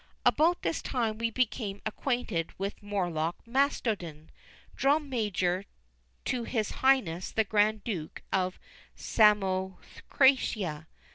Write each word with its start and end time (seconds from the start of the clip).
About 0.25 0.63
this 0.63 0.81
time 0.81 1.19
we 1.19 1.29
became 1.29 1.79
acquainted 1.85 2.53
with 2.57 2.81
Morlock 2.81 3.35
Mastodon, 3.45 4.31
Drum 4.75 5.09
Major 5.09 5.65
to 6.25 6.43
his 6.43 6.71
highness 6.71 7.29
the 7.29 7.43
Grand 7.43 7.83
Duke 7.83 8.23
of 8.33 8.57
Samothracia. 8.95 10.87